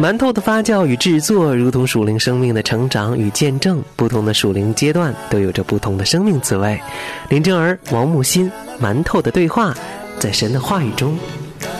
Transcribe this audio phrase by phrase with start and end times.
[0.00, 3.82] 馒头的发酵与制作，如同属灵生命的成长与见证。
[3.96, 6.80] 不同的属灵阶段都有着不同的生命滋味。
[7.28, 8.48] 林正儿、王木心，
[8.80, 9.74] 馒头的对话，
[10.20, 11.18] 在神的话语中，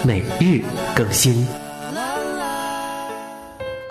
[0.02, 0.60] 每日
[0.96, 1.46] 更新。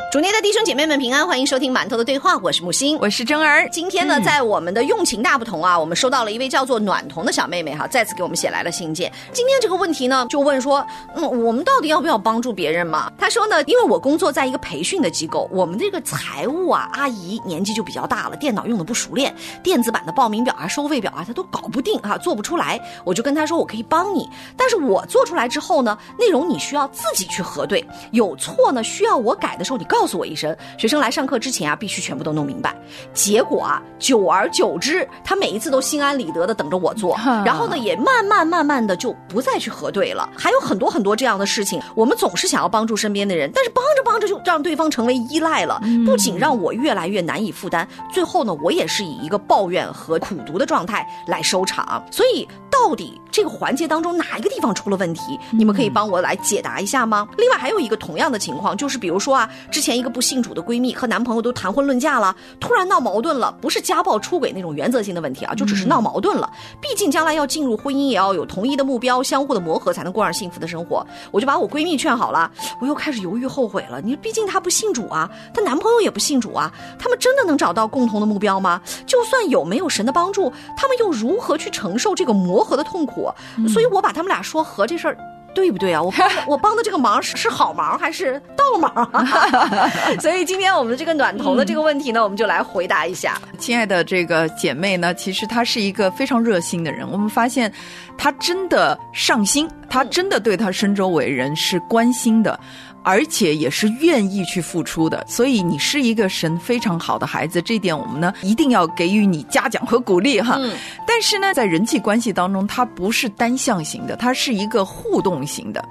[0.09, 3.67] 主内的弟兄姐妹们平安，欢迎收听馒头的对话，我是木星，我是真儿。
[3.69, 9.11] 今天呢，在我们的用情大不同啊，我们收到了一位叫做暖童的小妹妹哈，再次给我们写来了信件。
[9.33, 13.11] 今天这个问题呢，就问说，嗯，我们到底要不要帮助别人嘛？
[13.17, 22.79] 她说呢，因为我工作在一个培训的机构，我们这个财务啊阿姨年纪就比较大了，电脑用的不熟练，电子版的报名表啊、收费表啊，她都搞不定啊，做不出来。
[23.03, 30.55] 我就跟她说，我可以帮你，但是我做出来之后呢，内容你需要自己去核对，有错呢需要我改的时候，你告诉我一声。
[30.77, 32.75] 学生来上课之前啊，必须全部都弄明白。
[33.13, 40.29] 结果啊，久而久之，他每一次都心安理得的等着我做，然后呢，也慢慢慢慢的就不再去核对了。
[40.37, 52.03] 还有很多很多这样的事情，我们总是想要帮助身边的人，但是帮着帮着就让对方成为依赖了，不仅让我越来越难以负担，最后呢，我也是以一个抱怨和苦读的状态来收场。
[52.11, 55.39] 所以，到底这个环节当中哪一个地方出了问题？
[55.51, 57.27] 你们可以帮我来解答一下吗？
[57.37, 66.49] 另外还有一个同样的情况，就是比如说啊，之前一个不信主的闺蜜和男朋友都谈婚论嫁了，突然闹矛盾了，不是家暴出轨那种原则性的问题啊，就只是闹矛盾了。
[66.81, 71.05] 毕竟将来要进入婚姻，也要有同一的目标，相互的磨合，才能过上幸福的生活。
[71.31, 74.01] 我就把我闺蜜劝好了，我又开始犹豫后悔了。
[74.01, 78.81] 你毕竟她不信主啊，她男朋友也不信主啊，他们真的能找到共同的目标吗？
[79.05, 83.31] 就算有没有神的帮助，他们又如何去承受这个磨合的痛苦？
[83.69, 85.17] 所以我把他们俩说和这事儿。
[85.57, 85.99] 对不对啊？
[86.03, 88.91] 我帮 我帮的这个忙是是好忙还是倒忙？
[89.11, 89.89] 啊
[90.21, 93.41] 所以今天我们的这个暖头的这个问题呢，我们就来回答一下。
[93.57, 97.09] 亲爱的这个姐妹呢，其实她是一个非常热心的人。
[97.11, 97.73] 我们发现
[98.19, 102.59] 她真的上心，她真的对她身周围人是关心的。
[103.03, 110.59] 而且也是愿意去付出的，所以你是一个神非常好的孩子，这一点我们呢一定要给予你嘉奖和鼓励哈。
[111.05, 115.83] 但是呢，在人际关系当中，它不是单向型的，它是一个互动型的。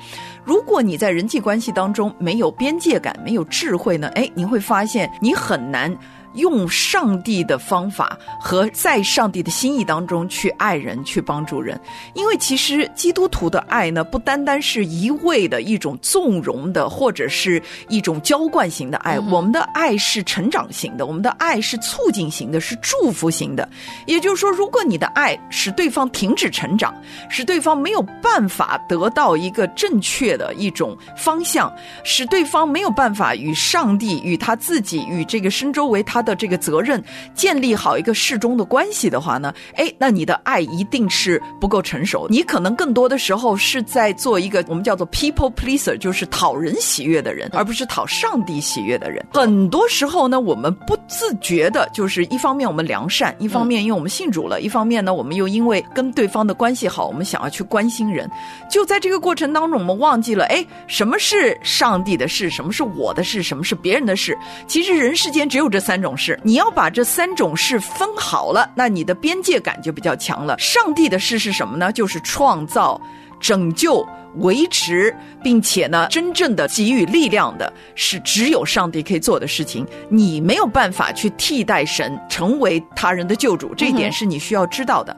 [0.44, 5.94] 如果你在人际关系当中没有边界感、没有智慧呢，哎，你会发现你很难。
[6.36, 11.80] 用上帝的方法和在上帝的心意当中去爱人、去帮助人，
[12.14, 19.19] 因为其实基督徒的爱呢，不单单是一味的一种纵容的，或者是一种浇灌型的爱。
[19.19, 23.66] 我们的爱是成长型的，我们的爱是促进型的，是祝福型的。
[24.04, 26.94] 也就是说，如果你的爱使对方停止成长，
[27.30, 36.25] 使对方没有办法得到一个正确的一种方向，使对方没有办法与上帝、与他自己、与这个身周围他。
[36.26, 37.03] 的这个责任，
[37.34, 42.26] 建立好一个适中的关系的话呢，哎，那你的爱一定是不够成熟。
[42.28, 49.25] 你可能更多的时候是在做一个我们叫做 people pleaser，就是讨人喜悦的人，而不是讨上帝喜悦的人。
[49.32, 58.28] 很多时候呢，我们不自觉的，就是一方面我们良善，一方面因为我们信主了，一方面呢，我们又因为跟对方的关系好，我们想要去关心人。
[58.69, 64.37] 就在这个过程当中，我们忘记了，哎，什么是上帝的事，什么是我的事，什么是别人的事。
[64.66, 66.06] 其实人世间只有这三种。
[66.15, 70.59] 是，你要把这三种事分好了，那你的边界感就比较强了。
[70.59, 71.91] 上帝的事是什么呢？
[71.91, 73.00] 就是创造、
[73.41, 74.06] 拯救、
[74.37, 79.87] 维持，并且呢，真正的给予力量的，是只有上帝可以做的事情。
[80.11, 85.17] 你没有办法去替代神，成为他人的救主，这一点是你需要知道的。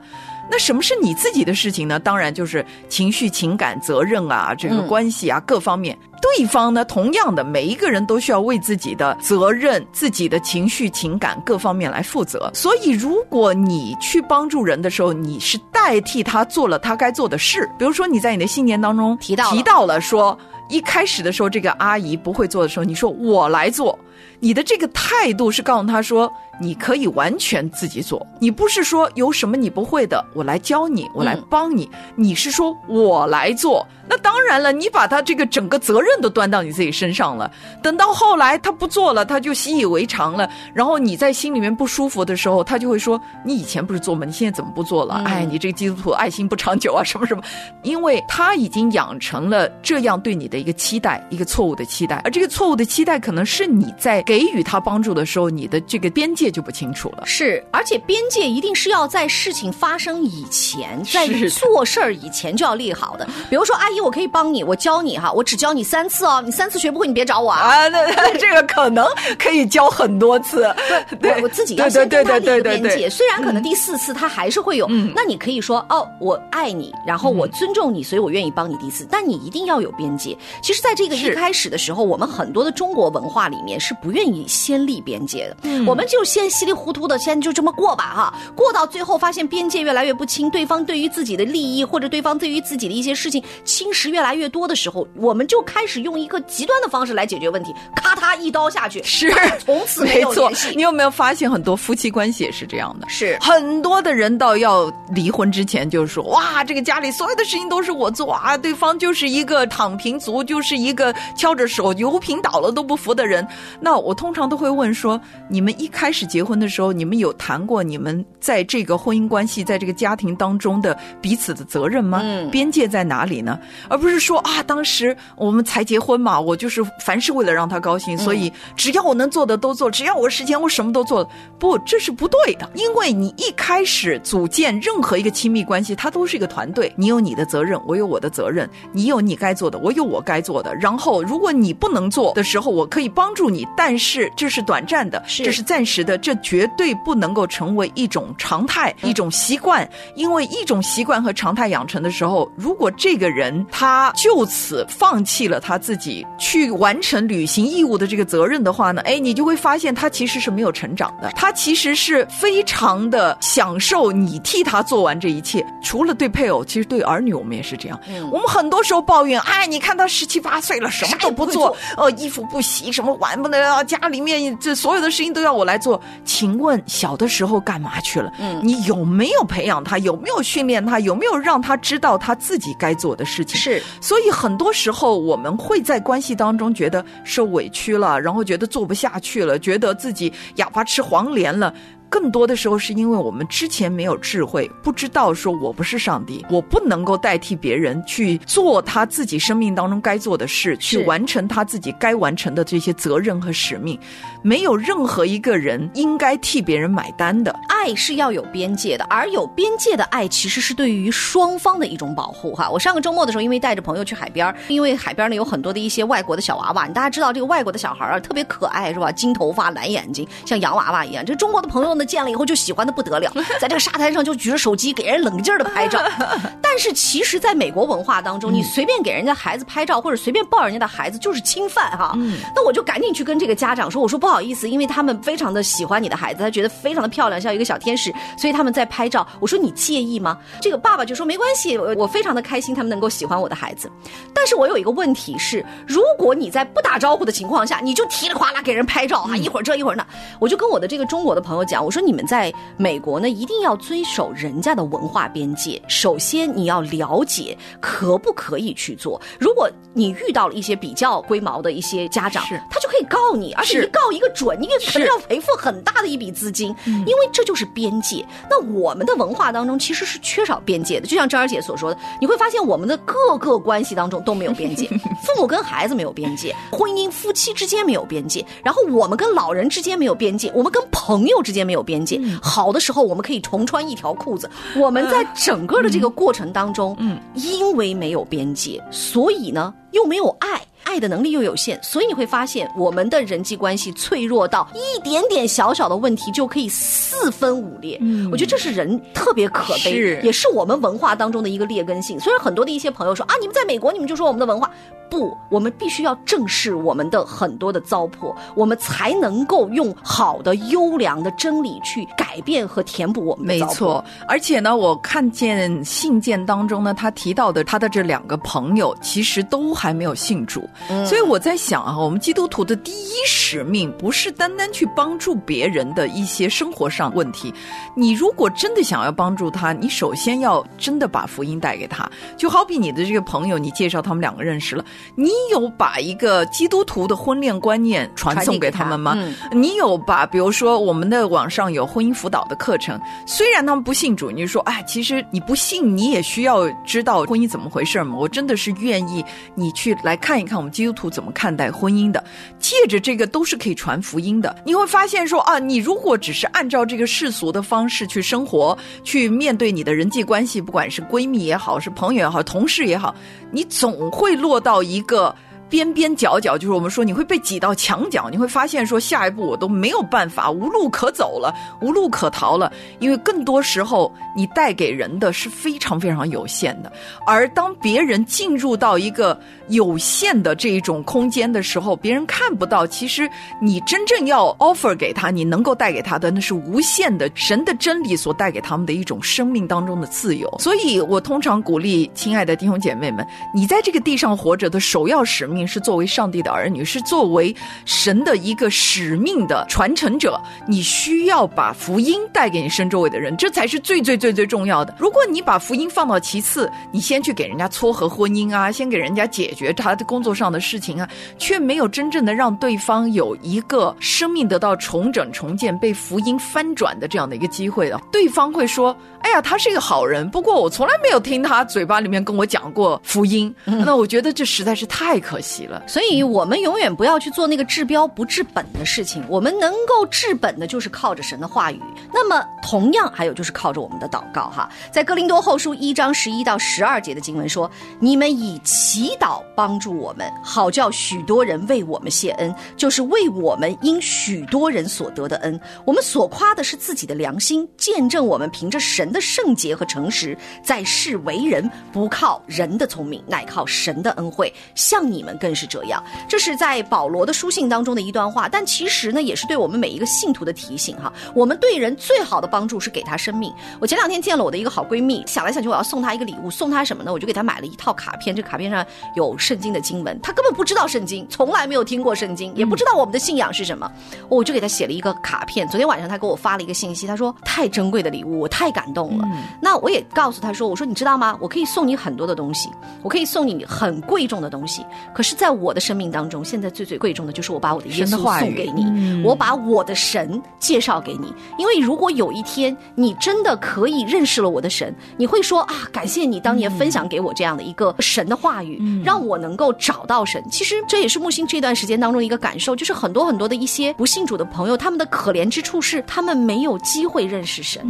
[0.50, 1.98] 那什么是你自己的事情呢？
[1.98, 5.96] 当然就是情绪、情感、责任啊，这个关系啊，各方面。
[6.20, 12.50] 对方呢，同样的，每一个人都需要为自己的责任、自己的情绪、情感各方面来负责。
[12.52, 17.68] 所以，如果你去帮助人的时候，你是代替他做了他该做的事。
[17.78, 20.36] 比如说，你在你的信念当中提到提到了说，
[20.68, 23.96] 一开始的时候，这个阿姨不会做的时候，你说我来做，
[24.40, 26.32] 你的这个态度是告诉他说。
[26.60, 31.88] 你可以完全自己做，你不是说有什么你不会的，我来教你，我来帮你。
[32.16, 37.48] 你是说我来做，那当然了，你把他这个整个责任都端到你自己身上了。
[37.80, 44.26] 等到后来他不做了，他就习以为常了，然后你在心里面不舒服的时候，他就会说：“你以前不是做吗？
[44.26, 47.42] 你现在怎么不做了？”哎，你这个基督徒爱心不长久啊，什么什么？
[47.84, 56.52] 因为他已经养成了这样对你的一个期待，一个错误的期待，而这个错误的期待可能是你在给予他帮助的时候，你的这个边界。
[56.58, 57.22] 就不清楚了。
[57.24, 63.28] 是，而且边界一定是要在事情发生以前，在做事儿以前就要立好的。
[63.48, 67.60] 比如说，阿姨，我可以帮你，我教你哈，我只教你三次哦，你三次学不会，你别找我啊。
[67.60, 69.06] 啊，那 这个可能
[69.38, 70.74] 可以教很多次。
[71.20, 73.10] 对，我自己要先定下一个边界。
[73.10, 79.06] 虽然可能第四次他还是会有，那你可以说哦，我爱你，然后我尊重你，所以我愿意帮你第一次。
[79.10, 99.30] 但你一定要有边界，其实，在这个一开始的时候，我们很多的中国文化里面是不愿意先立边界的，嗯我们就先稀里糊涂的先就这么过吧哈，过到最后发现边界越来越不清，对方对于自己的利益或者对方对于自己的一些事情侵蚀越来越多的时候，我们就开始用一个极端的方式来解决问题，咔嚓一刀下去，是
[99.64, 100.74] 从此 没有联系。
[100.74, 103.08] 你有没有发现很多夫妻关系也是这样的？
[103.08, 113.46] 是很多的人到要离婚之前就说：“哇，这个家里所有的事情都是我做啊，对方就是一个躺平族，就是一个敲着手油瓶倒了都不服的人。”
[113.80, 122.20] 那我通常都会问说：“你们一开始结婚的时候，你们有谈过你们在这个婚姻关系、在这个家庭当中的彼此的责任吗？
[122.22, 123.58] 嗯边界在哪里呢？
[123.88, 131.28] 而不是说啊，当时我们才结婚嘛，我就是凡是为了让他高兴，所以只要我能做的都做，只要我时间我什么都做。
[131.58, 140.74] 不，这是不对的，因为你一开始组建任何一个亲密关系，它都是一个团队，你有你的责任，我有我的责任，你有你该做的，我有我该做的。
[140.76, 149.88] 然后，如果你不能做的时候，我可以帮助你，但是这是短暂的，是这是暂时的，这绝对不能够成为一种常态、一种习惯。
[150.14, 165.64] 因为一种习惯和常态养成的时候，如果这个人他就此放弃了他自己去完成履行义务的这个责任的话呢，哎，你就会发现他其实是没有成长的，他其实是非常的享受你替他做完这一切。
[165.82, 167.98] 除了对配偶，其实对儿女我们也是这样。
[168.08, 176.00] 嗯我们很多时候抱怨，哎，你看他十七八岁了，什么都不做啥也不会，呃，衣服不洗，什么碗不能啊，家里面这所有的事情都要我来做。
[176.24, 178.30] 请问小的时候干嘛去了？
[178.38, 179.96] 嗯你有没有培养他？
[179.98, 181.00] 有没有训练他？
[181.00, 183.58] 有没有让他知道他自己该做的事情？
[183.58, 191.72] 是所以很多时候我们会在关系当中觉得受委屈了，然后觉得做不下去了，觉得自己哑巴吃黄连了。
[192.10, 203.98] 更多的时候是因为我们之前没有智慧，不知道说我不是上帝，我不能够代替别人去做他自己生命当中该做的事，去完成他自己该完成的这些责任和使命。
[204.42, 207.54] 没有任何一个人应该替别人买单的。
[207.68, 212.68] 爱是要有边界的，而有边界的爱其实是对于双方的一种保护哈。
[212.70, 219.12] 我上个周末的时候，因为带着朋友去海边儿，因为海边呢有很多的一些外国的小娃娃，大家知道这个外国的小孩儿啊特别可爱是吧？
[219.12, 221.24] 金头发、蓝眼睛，像洋娃娃一样。
[221.24, 223.30] 这中国的朋友呢见了以后就喜欢的不得了，
[223.60, 226.00] 在这个沙滩上就举着手机给人冷劲儿的拍照。
[226.62, 232.12] 但是其实，在美国文化当中，你随便给人家孩子拍照，或者随便抱人家的孩子，就是侵犯哈。
[232.54, 239.26] 那我就赶紧去跟这个家长说，我说不好意思，因为他们非常的喜欢你的孩子，他觉得非常的漂亮，像一个小天使，所以他们在拍照。
[239.40, 240.38] 我说你介意吗？
[240.60, 243.90] 这个爸爸就说没关系，我我非常的开心，他们能够喜欢我的孩子。
[244.32, 250.06] 但是我有一个问题是，如果你在不打招呼的情况下，你就噼里哗啦给人拍照啊，一会儿这一会儿那，
[250.38, 255.80] 我就跟我的这个中国的朋友讲，我说你们在美国呢，一定要遵守人家的文化边界。
[255.88, 259.18] 首先你要了解可不可以去做。
[259.40, 268.22] 如果你遇到了一些比较龟毛的一些家长，他就可以告你，而且一告一个准，你可是能要赔付很大的一笔资金，因为这就是边界。
[268.50, 274.86] 那我们的文化当中其实是缺少边界的，就像张儿姐所说的，你会发现我们的各个关系当中都没有边界，
[275.24, 282.20] 父母跟孩子没有边界，婚姻夫妻之间没有边界，然后我们跟老人之间没有边界，我们跟朋友之间没有边界。
[282.42, 290.60] 好的时候我们可以重穿一条裤子，我们在整个的这个过程当中，嗯，因为没有边界，所以呢又没有爱。
[290.84, 298.00] 爱的能力又有限，所以你会发现我们的人际关系脆弱到一点点小小的问题就可以四分五裂。
[298.32, 302.18] 我觉得这是人特别可悲，是也是我们文化当中的一个劣根性。
[302.18, 304.70] 虽然很多的一些朋友说啊，你们在美国，你们就说我们的文化
[305.10, 313.68] 不，我们必须要正视我们的很多的糟粕，我们才能够用好的、优良的真理去改变和填补我们的糟粕。
[313.68, 320.68] 没错，而且呢，我看见信件当中呢，他提到的他的这两个朋友，其实都还没有信主，
[321.06, 327.52] 所以我在想啊，我们基督徒的第一使命不是单单去帮助别人的一些生活上问题，
[327.94, 339.14] 你如果真的想要帮助他，你首先要真的把福音带给他，就好比你的这个朋友，你介绍他们两个认识了，你有把一个基督徒的婚恋观念传送给他他们吗？
[339.16, 348.16] 嗯你有把，比如说我们的网上有婚姻辅导的课程，虽然他们不信主，你就说，哎，其实你不信，你也需要知道婚姻怎么回事嘛。
[348.16, 349.24] 我真的是愿意
[349.54, 352.22] 你去来看一看我们基督徒怎么看待婚姻的，
[352.58, 354.54] 借着这个都是可以传福音的。
[354.64, 363.14] 你会发现说啊，你如果只是按照这个世俗的方式去生活，去面对你的人际关系，不管是闺蜜也好，是朋友也好，同事也好，
[363.50, 365.34] 你总会落到一个。
[365.68, 372.72] 边边角角，就是我们说你会被挤到墙角，你会发现说下一步我都没有办法，无路可走了，无路可逃了。
[372.98, 376.92] 因为更多时候你带给人的是非常非常有限的，
[377.26, 383.28] 而当别人进入到一个有限的这一种空间的时候，别人看不到，其实
[383.60, 390.52] 你真正要 offer 给他，你能够带给他的那是无限的神的真理所带给他们的一种生命当中的自由。
[390.58, 404.94] 所以我通常鼓励亲爱的弟兄姐妹们，你在这个地上活着的首要使命是作为上帝的儿女，是作为神的一个使命的传承者，你需要把福音带给你身周围的人，这才是最最最最重要的。
[404.98, 425.82] 如果你把福音放到其次，你先去给人家撮合婚姻啊，先给人家解决他的工作上的事情啊，却没有真正的让对方有一个生命得到重整、重建、被福音翻转的这样的一个机会的，对方会说：“哎呀，他是一个好人，不过我从来没有听他嘴巴里面跟我讲过福音。”那我觉得这实在是太可惜了。
[425.86, 429.24] 所以，我们永远不要去做那个治标不治本的事情。
[429.28, 431.80] 我们能够治本的，就是靠着神的话语。
[432.12, 434.68] 那么，同样还有就是靠着我们的祷告哈。
[434.90, 445.58] 在哥林多后书一章十一到十二节的经文说：“你们以祈祷帮助我们，好叫许多人为我们谢恩，就是为我们因许多人所得的恩。
[445.84, 454.52] 我们所夸的是自己的良心，见证我们凭着神的圣洁和诚实，在世为人，不靠人的聪明，乃靠神的恩惠。
[454.74, 461.12] 像你们更是这样。”这是在保罗的书信当中的一段话，但其实呢，也是对我们每一个信徒的提醒哈。
[461.34, 463.52] 我们对人最好的帮助是给他生命。
[463.80, 467.12] 我前两天见了我的一个好闺蜜，想来想去，我要送她一个礼物，送她什么呢？
[467.12, 473.90] 我就给她买了一套卡片，这卡片上有圣经的经文，她根本不知道圣经，从来没有听过圣经，也不知道我们的信仰是什么，
[474.28, 475.66] 我就给她写了一个卡片。
[475.68, 479.24] 昨天晚上她给我发了一个信息，她说太珍贵的礼物，我太感动了。
[479.60, 481.36] 那我也告诉她说，我说你知道吗？
[481.40, 482.70] 我可以送你很多的东西，
[483.02, 491.32] 我可以送你很贵重的东西，可是在我的生命当中，现在最最贵重的就是我把我的耶稣送给你，我把我的神介绍给你。
[491.58, 500.42] 因为如果有一天你真的可以认识了我的神，你会说啊，感谢你当年分享给我这样的一个神的话语，让我能够找到神。
[500.50, 507.80] 其实这也是木星这段时间当中一个感受，就是很多很多的一些不信主的朋友，他们的可怜之处是他们没有机会认识神。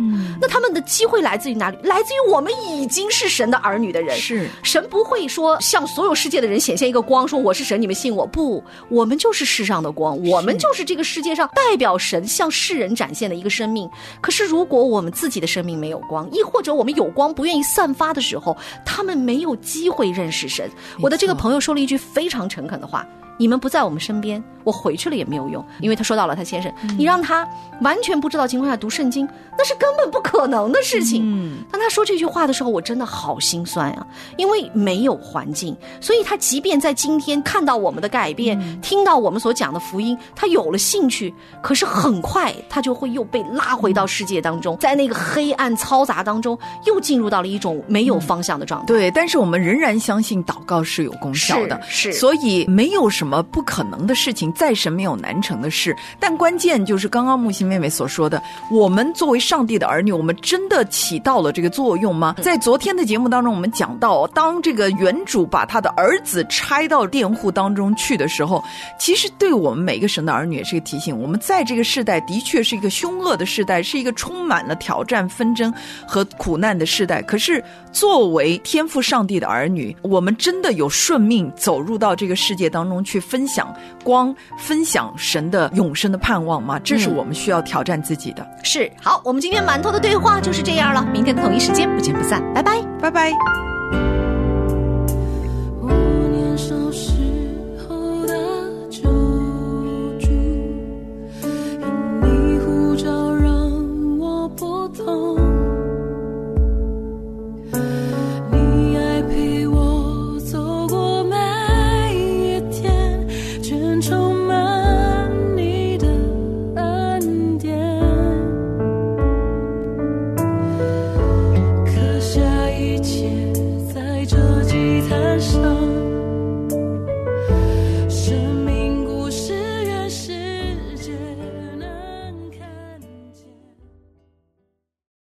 [0.41, 1.79] 那他们的机会来自于哪里？
[1.83, 4.17] 来自于我们已经是神的儿女的人。
[4.17, 8.63] 是神不会说向所有世界的人显现一个光，说我是神，你们信我不？
[8.91, 13.89] 我们就是世上的光，我们就是这个世界上代表神向世人展现的一个生命。
[14.21, 20.71] 可是如果我们自己的生命没有光，亦或者我们有光不愿意散发的时候，他们没有机会认识神。
[21.01, 23.07] 我的这个朋友说了一句非常诚恳的话。
[23.39, 27.49] 你们不在我们身边，我回去了也没有用，因为他说到了他先生，你让他
[27.81, 29.27] 完全不知道情况下读圣经，
[29.57, 31.23] 那是根本不可能的事情。
[31.25, 48.87] 嗯，当他说这句话的时候，我真的好心酸啊，因为没有环境，所以他即便在今天看到我们的改变，听到我们所讲的福音，他有了兴趣，可是很快他就会又被拉回到世界当中，在那个黑暗嘈杂当中，又进入到了一种没有方向的状态。
[48.87, 53.28] 对，但是我们仍然相信祷告是有功效的，是，所以没有什么。
[53.29, 55.95] 什么不可能的事情，再神没有难成的事。
[56.19, 62.35] 但关键就是刚刚木心妹妹所说的，我们作为上帝的儿女，我们真的起到了这个作用吗？
[62.43, 68.65] 在昨天的节目当中，我们讲到，当这个原主把他的儿子拆到佃户当中去的时候，
[68.99, 71.15] 其实对我们每个神的儿女也是一个提醒。
[71.21, 75.71] 我们在这个世代的确是一个凶恶的世代，是一个充满了挑战、纷争
[76.07, 77.21] 和苦难的世代。
[77.21, 77.63] 可是
[77.99, 83.19] 作为天赋上帝的儿女，我们真的有顺命走入到这个世界当中去。
[83.21, 86.79] 分享光，分享神的永生的盼望吗？
[86.79, 88.47] 这是我们需要挑战自己的。
[88.63, 91.07] 是好，我们今天馒头的对话就是这样了。
[91.13, 93.78] 明天的同一时间不见不散，拜拜，拜拜。